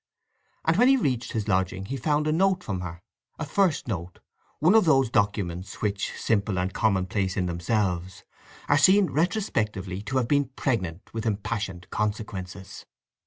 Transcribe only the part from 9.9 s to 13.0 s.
to have been pregnant with impassioned consequences.